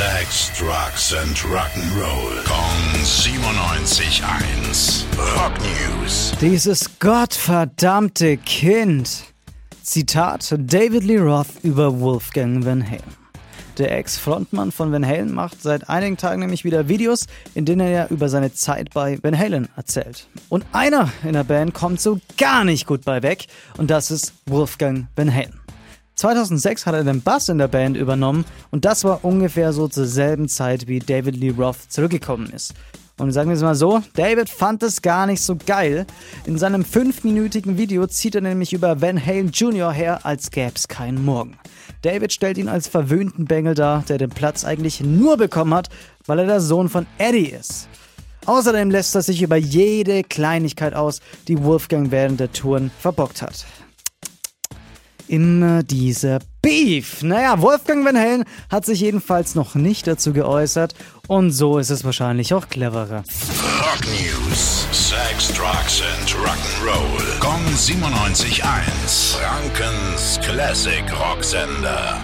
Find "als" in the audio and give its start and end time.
40.26-40.50, 42.68-42.86